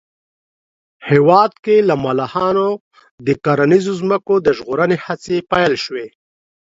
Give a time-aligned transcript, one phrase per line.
[1.09, 2.69] هېواد کې له ملخانو
[3.27, 6.07] د کرنیزو ځمکو د ژغورنې هڅې پيل شوې